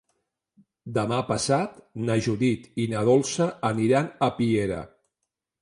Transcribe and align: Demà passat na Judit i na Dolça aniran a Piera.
Demà 0.95 1.19
passat 1.27 1.77
na 2.09 2.17
Judit 2.29 2.67
i 2.85 2.89
na 2.95 3.07
Dolça 3.13 3.51
aniran 3.73 4.11
a 4.31 4.35
Piera. 4.41 4.83